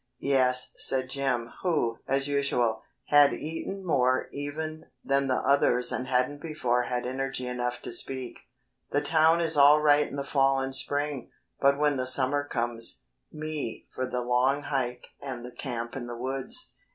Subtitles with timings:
[0.17, 6.41] "Yes," said Jim, who, as usual, had eaten more even than the others and hadn't
[6.41, 8.39] before had energy enough to speak,
[8.89, 11.29] "the town is all right in the fall and spring,
[11.59, 16.17] but when the summer comes, me for the long hike and the camp in the
[16.17, 16.73] woods."